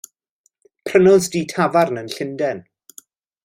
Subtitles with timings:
[0.87, 2.59] Prynodd dŷ tafarn yn Llundain.